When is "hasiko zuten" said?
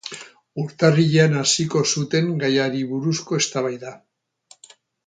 1.43-2.33